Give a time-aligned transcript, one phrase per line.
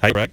[0.00, 0.30] Hi, Greg.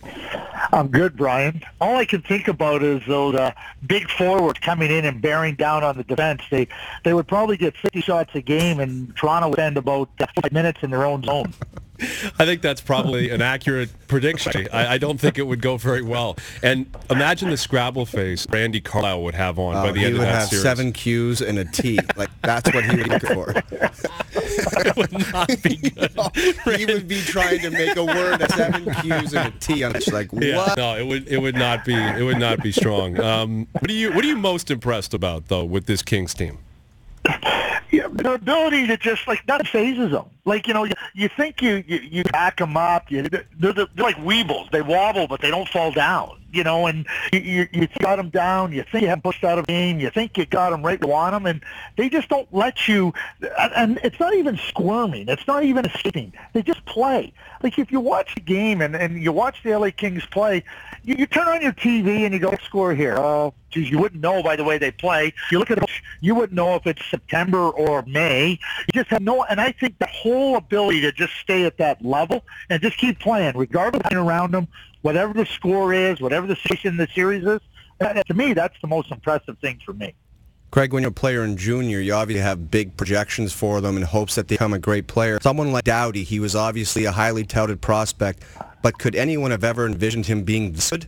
[0.73, 1.63] I'm good, Brian.
[1.81, 3.51] All I can think about is those uh,
[3.87, 6.43] big forwards coming in and bearing down on the defense.
[6.51, 6.67] They
[7.03, 10.83] they would probably get 50 shots a game, and Toronto would spend about five minutes
[10.83, 11.51] in their own zone.
[12.37, 14.67] I think that's probably an accurate prediction.
[14.71, 16.35] I, I, don't think it would go very well.
[16.61, 20.21] And imagine the Scrabble face Randy Carlyle would have on by the he end of
[20.21, 20.51] that series.
[20.51, 21.97] He would have seven Qs and a T.
[22.17, 23.53] Like that's what he would look for.
[24.57, 26.77] it would not be good.
[26.79, 29.95] he would be trying to make a word of seven Qs and a T on
[29.95, 30.07] it.
[30.11, 30.77] Like Yeah, what?
[30.77, 33.19] no, it would it would not be it would not be strong.
[33.19, 36.59] Um, what are you what are you most impressed about though with this Kings team?
[37.91, 40.25] Yeah, the ability to just like that phases them.
[40.43, 43.09] Like you know, you, you think you, you you back them up.
[43.09, 44.69] You, they're, they're, they're like weebles.
[44.71, 46.41] They wobble, but they don't fall down.
[46.55, 48.71] You know, and you, you you got them down.
[48.71, 49.99] You think you have pushed out of game.
[49.99, 51.61] You think you got them right where you want them, and
[51.97, 53.13] they just don't let you.
[53.75, 55.27] And it's not even squirming.
[55.27, 56.33] It's not even escaping.
[56.53, 57.33] They just play.
[57.61, 60.63] Like if you watch the game and and you watch the LA Kings play,
[61.03, 63.15] you, you turn on your TV and you go, score here.
[63.17, 65.33] Oh, geez, you wouldn't know by the way they play.
[65.51, 65.89] You look at it,
[66.21, 68.51] you wouldn't know if it's September or May.
[68.51, 72.03] You just have no, and I think the whole ability to just stay at that
[72.03, 74.67] level and just keep playing, regardless of around them,
[75.05, 77.61] whatever the score is, whatever the situation the series is.
[78.25, 80.15] To me, that's the most impressive thing for me.
[80.71, 84.03] Craig, when you're a player in junior, you obviously have big projections for them in
[84.03, 85.37] hopes that they become a great player.
[85.41, 88.43] Someone like Doughty, he was obviously a highly touted prospect,
[88.81, 91.07] but could anyone have ever envisioned him being this good?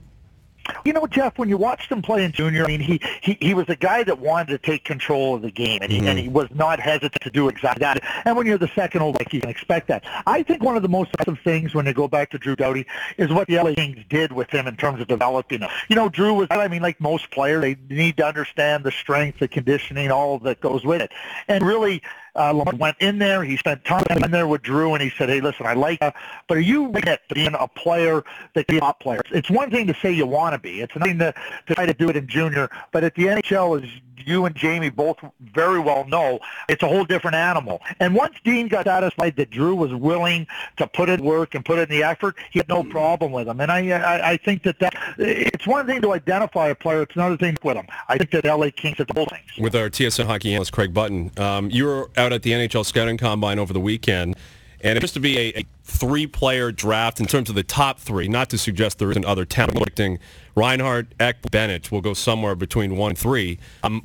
[0.87, 3.53] You know, Jeff, when you watched him play in junior, I mean, he, he, he
[3.53, 6.07] was a guy that wanted to take control of the game, and he, Mm-hmm.
[6.07, 8.03] and he was not hesitant to do exactly that.
[8.23, 10.05] And when you're the second old, like you can expect that.
[10.27, 12.85] I think one of the most impressive things when you go back to Drew Doughty
[13.17, 15.69] is what the LA Kings did with him in terms of developing him.
[15.89, 19.39] You know, Drew was, I mean, like most players, they need to understand the strength,
[19.39, 21.11] the conditioning, all that goes with it.
[21.47, 22.01] And really,
[22.37, 23.43] uh, Lamar went in there.
[23.43, 26.11] He spent time in there with Drew, and he said, "Hey, listen, I like, uh,
[26.47, 29.21] but are you ready to being a player that can top player?
[29.31, 30.81] It's one thing to say you want to be.
[30.81, 31.33] It's another thing to,
[31.67, 32.69] to try to do it in junior.
[32.91, 33.89] But at the NHL, as
[34.25, 35.17] you and Jamie both
[35.53, 37.81] very well know, it's a whole different animal.
[37.99, 40.47] And once Dean got satisfied that Drew was willing
[40.77, 43.59] to put in work and put in the effort, he had no problem with him.
[43.59, 47.03] And I, I, I think that, that it's one thing to identify a player.
[47.03, 47.87] It's another thing with him.
[48.07, 49.41] I think that LA Kings did the whole thing.
[49.59, 53.17] With our TSN hockey analyst Craig Button, um, you were out at the NHL scouting
[53.17, 54.35] combine over the weekend,
[54.81, 58.27] and it used to be a, a three-player draft in terms of the top three.
[58.27, 59.77] Not to suggest there isn't other talent.
[59.77, 60.19] Predicting
[60.55, 63.59] Reinhart, Eck, Bennett will go somewhere between one and three.
[63.83, 64.03] Um,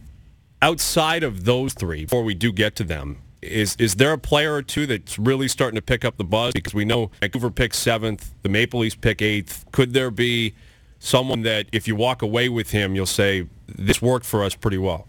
[0.61, 4.55] outside of those three, before we do get to them, is is there a player
[4.55, 6.53] or two that's really starting to pick up the buzz?
[6.53, 9.65] Because we know Vancouver picks seventh, the Maple Leafs pick eighth.
[9.73, 10.55] Could there be
[11.01, 14.79] someone that if you walk away with him, you'll say this worked for us pretty
[14.79, 15.09] well?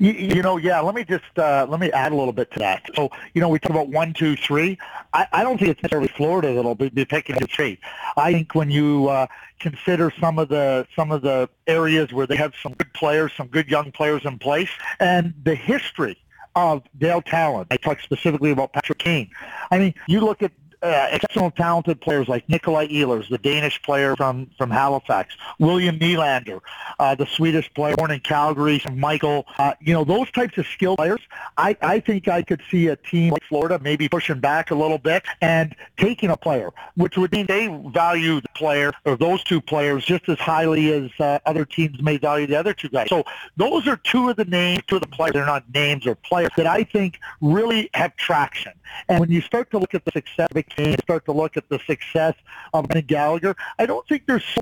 [0.00, 0.80] You, you know, yeah.
[0.80, 2.84] Let me just uh, let me add a little bit to that.
[2.94, 4.78] So, you know, we talk about one, two, three.
[5.12, 7.78] I, I don't think it's necessarily Florida that'll be, be picking the three.
[8.16, 9.26] I think when you uh,
[9.58, 13.48] consider some of the some of the areas where they have some good players, some
[13.48, 14.70] good young players in place,
[15.00, 16.16] and the history
[16.54, 17.66] of Dale Tallon.
[17.70, 19.30] I talk specifically about Patrick Kane.
[19.70, 20.52] I mean, you look at
[20.82, 26.60] uh, exceptional talented players like Nikolai Ehlers, the Danish player from, from Halifax, William Nylander,
[26.98, 30.98] uh, the Swedish player born in Calgary, Michael, uh, you know, those types of skilled
[30.98, 31.20] players,
[31.56, 34.98] I, I think I could see a team like Florida maybe pushing back a little
[34.98, 39.60] bit and taking a player, which would mean they value the player or those two
[39.60, 43.08] players just as highly as uh, other teams may value the other two guys.
[43.08, 43.24] So
[43.56, 46.50] those are two of the names, two of the players, they're not names or players
[46.56, 48.72] that I think really have traction.
[49.08, 51.78] And when you start to look at the success Kane, start to look at the
[51.86, 52.34] success
[52.72, 54.60] of Ben Gallagher, I don't think there's so,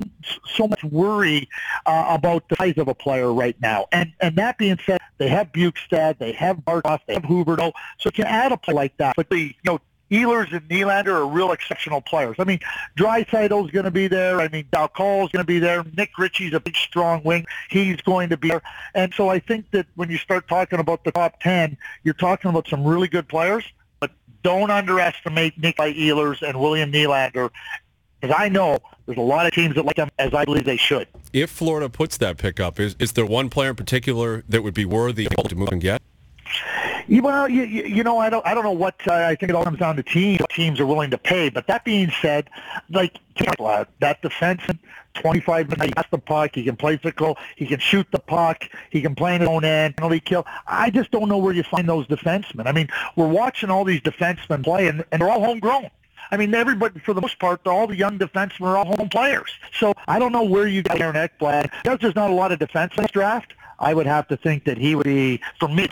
[0.55, 1.49] so much worry
[1.87, 3.87] uh, about the size of a player right now.
[3.93, 8.07] And and that being said, they have Bjugstad, they have Barkov, they have Huberdeau, so
[8.07, 9.17] you can add a player like that.
[9.17, 9.81] But the you know
[10.11, 12.37] Ehlers and Nylander are real exceptional players.
[12.39, 12.61] I mean,
[12.97, 14.41] Draisaitl's going to be there.
[14.41, 15.85] I mean, Dal Colle's going to be there.
[15.97, 17.45] Nick Ritchie's a big, strong wing.
[17.71, 18.63] He's going to be there.
[18.95, 22.51] And so I think that when you start talking about the top 10, you're talking
[22.51, 23.65] about some really good players,
[24.43, 27.51] don't underestimate Nikolai Ehlers and William Nylander.
[28.21, 30.77] Because I know there's a lot of teams that like them, as I believe they
[30.79, 31.07] should.
[31.33, 34.75] If Florida puts that pick up, is, is there one player in particular that would
[34.75, 36.01] be worthy to move and get?
[37.09, 39.51] Yeah, Well, you, you you know, I don't, I don't know what uh, I think.
[39.51, 40.41] It all comes down to teams.
[40.41, 41.51] What teams are willing to pay.
[41.51, 42.51] But that being said,
[42.91, 44.79] like that defenseman,
[45.17, 46.55] 25 minutes, he has the puck.
[46.55, 47.37] He can play physical.
[47.57, 48.65] He can shoot the puck.
[48.91, 49.97] He can play in his own end.
[49.97, 50.47] Penalty kill.
[50.67, 52.67] I just don't know where you find those defensemen.
[52.67, 55.91] I mean, we're watching all these defensemen play, and, and they're all homegrown.
[56.31, 59.51] I mean, everybody, for the most part, all the young defensemen are all home players.
[59.79, 61.71] So I don't know where you get Aaron Ekblad.
[61.83, 64.65] Because there's not a lot of defense in this draft, I would have to think
[64.65, 65.89] that he would be, for me,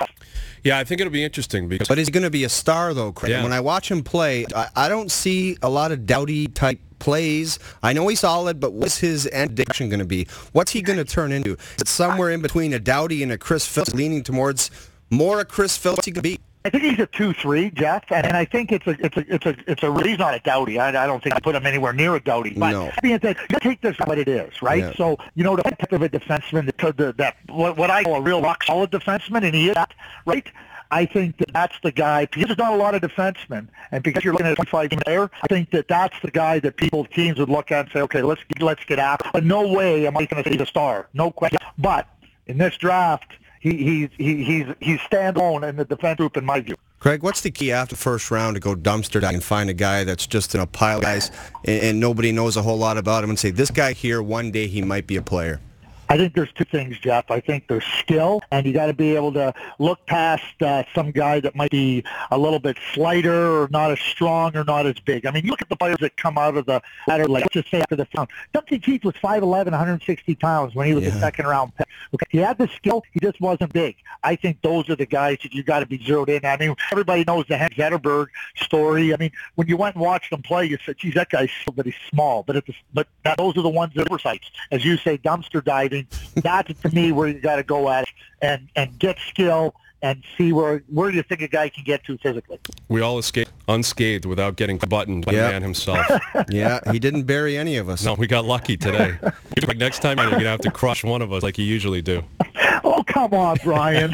[0.62, 3.12] Yeah, I think it'll be interesting because But he's going to be a star, though,
[3.12, 3.30] Craig.
[3.30, 3.42] Yeah.
[3.42, 7.58] When I watch him play, I, I don't see a lot of Doughty type plays.
[7.82, 10.26] I know he's solid, but what's his end direction going to be?
[10.52, 11.52] What's he going to turn into?
[11.52, 14.70] Is it somewhere in between a Doughty and a Chris Phillips, leaning towards
[15.10, 16.40] more a Chris Phillips he could be?
[16.64, 19.44] I think he's a two-three, Jeff, and, and I think it's a it's a it's
[19.44, 20.80] a it's a he's not a Doughty.
[20.80, 22.54] I, I don't think I put him anywhere near a Doughty.
[22.56, 22.84] But No.
[22.86, 24.82] that being said, you take this for what it is, right?
[24.82, 24.94] Yeah.
[24.94, 28.14] So you know the type of a defenseman that the, that what, what I call
[28.16, 29.92] a real rock solid defenseman, and he is that,
[30.24, 30.46] right?
[30.94, 34.22] I think that that's the guy because there's not a lot of defensemen, and because
[34.22, 37.36] you're looking at a 25 player, I think that that's the guy that people teams
[37.40, 39.28] would look at and say, okay, let's let's get after.
[39.32, 41.58] But no way am I going to say the star, no question.
[41.78, 42.06] But
[42.46, 46.60] in this draft, he he's he, he's he's standalone in the defense group in my
[46.60, 46.76] view.
[47.00, 50.04] Craig, what's the key after first round to go dumpster diving and find a guy
[50.04, 51.32] that's just in a pile of guys
[51.64, 54.52] and, and nobody knows a whole lot about him and say, this guy here, one
[54.52, 55.60] day he might be a player?
[56.08, 57.30] I think there's two things, Jeff.
[57.30, 61.10] I think there's skill, and you got to be able to look past uh, some
[61.10, 64.98] guy that might be a little bit slighter or not as strong or not as
[65.00, 65.26] big.
[65.26, 67.54] I mean, you look at the players that come out of the ladder, like let's
[67.54, 68.28] just say after the round.
[68.52, 71.86] Duncan Keith was 5'11", 160 pounds when he was a second round pick.
[72.14, 73.96] Okay, he had the skill, he just wasn't big.
[74.22, 76.44] I think those are the guys that you got to be zeroed in.
[76.44, 78.26] I mean, everybody knows the Hank Zetterberg
[78.56, 79.12] story.
[79.12, 81.72] I mean, when you went and watched him play, you said, "Geez, that guy's so,
[81.72, 84.50] but he's small." But at the, but that, those are the ones that are oversights,
[84.70, 85.64] as you say, dumpster
[86.02, 86.42] diving.
[86.42, 88.08] That's to me where you got to go at it
[88.42, 92.18] and and get skill and see where where you think a guy can get to
[92.18, 92.58] physically.
[92.88, 95.46] We all escaped unscathed without getting buttoned by Yeah.
[95.46, 96.06] the man himself.
[96.50, 98.04] Yeah, he didn't bury any of us.
[98.04, 99.16] no, we got lucky today.
[99.66, 102.22] Like next time you're gonna have to crush one of us like you usually do.
[102.86, 104.12] Oh come on, Brian.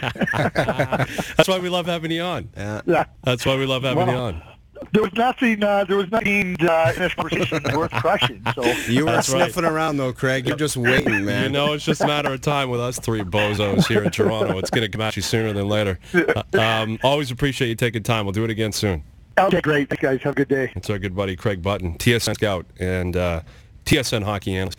[0.55, 2.49] That's why we love having you on.
[2.57, 2.81] Yeah.
[2.87, 3.05] yeah.
[3.25, 4.43] That's why we love having you on.
[4.93, 5.63] There was nothing.
[5.63, 8.43] Uh, there was nothing uh, in this conversation worth crushing.
[8.55, 9.45] So You were That's right.
[9.53, 10.47] sniffing around though, Craig.
[10.49, 11.45] You're just waiting, man.
[11.45, 14.59] You know, it's just a matter of time with us three bozos here in Toronto.
[14.59, 15.99] It's going to come at you sooner than later.
[16.15, 18.25] Uh, um, always appreciate you taking time.
[18.27, 19.03] We'll do it again soon.
[19.39, 19.89] okay, great.
[19.89, 20.21] Thanks, guys.
[20.23, 20.73] Have a good day.
[20.75, 23.43] It's our good buddy Craig Button, TSN scout and uh,
[23.87, 24.79] TSN hockey analyst.